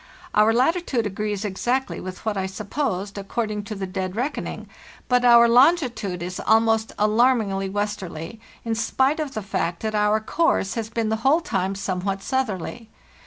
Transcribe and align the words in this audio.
Our 0.33 0.51
latitude 0.51 1.05
agrees 1.05 1.45
exactly 1.45 1.99
with 2.01 2.25
what 2.25 2.35
I 2.35 2.47
supposed, 2.47 3.19
according 3.19 3.65
to 3.65 3.75
the 3.75 3.85
dead 3.85 4.15
reckoning, 4.15 4.67
but 5.07 5.23
our 5.23 5.47
longitude 5.47 6.23
is 6.23 6.39
almost 6.39 6.91
alarmingly 6.97 7.69
westerly, 7.69 8.39
in 8.65 8.73
spite 8.73 9.19
of 9.19 9.35
the 9.35 9.43
fact 9.43 9.83
that 9.83 9.93
our 9.93 10.19
course 10.19 10.73
has 10.73 10.89
been 10.89 11.09
the 11.09 11.17
whole 11.17 11.39
time 11.41 11.75
somewhat 11.75 12.23
southerly. 12.23 12.89